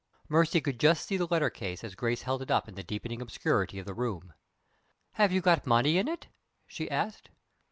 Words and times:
Mercy 0.27 0.59
could 0.59 0.79
just 0.79 1.05
see 1.05 1.15
the 1.15 1.27
letter 1.29 1.51
case 1.51 1.83
as 1.83 1.93
Grace 1.93 2.23
held 2.23 2.41
it 2.41 2.49
up 2.49 2.67
in 2.67 2.73
the 2.73 2.81
deepening 2.81 3.21
obscurity 3.21 3.77
of 3.77 3.85
the 3.85 3.93
room. 3.93 4.33
"Have 5.11 5.31
you 5.31 5.41
got 5.41 5.67
money 5.67 5.99
in 5.99 6.07
it?" 6.07 6.25
she 6.65 6.89
asked. 6.89 7.29